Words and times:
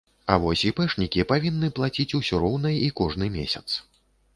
А 0.35 0.37
вось 0.45 0.63
іпэшнікі 0.69 1.27
павінны 1.33 1.71
плаціць 1.83 2.09
усё 2.23 2.43
роўна 2.49 2.77
і 2.87 2.93
кожны 3.05 3.25
месяц. 3.41 3.67